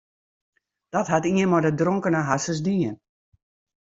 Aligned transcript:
Dat 0.93 1.07
hat 1.13 1.27
ien 1.31 1.49
mei 1.51 1.63
de 1.65 1.71
dronkene 1.79 2.21
harsens 2.29 2.61
dien. 2.67 2.95